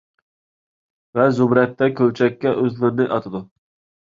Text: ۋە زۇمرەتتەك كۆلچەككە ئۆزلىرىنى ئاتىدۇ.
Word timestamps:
ۋە 1.19 1.27
زۇمرەتتەك 1.39 1.93
كۆلچەككە 2.01 2.57
ئۆزلىرىنى 2.63 3.09
ئاتىدۇ. 3.13 3.45